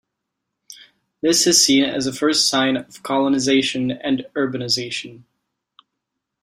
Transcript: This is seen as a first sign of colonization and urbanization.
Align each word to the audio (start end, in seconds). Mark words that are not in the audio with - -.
This 1.21 1.45
is 1.45 1.63
seen 1.63 1.83
as 1.85 2.07
a 2.07 2.11
first 2.11 2.49
sign 2.49 2.75
of 2.75 3.03
colonization 3.03 3.91
and 3.91 4.25
urbanization. 4.35 5.25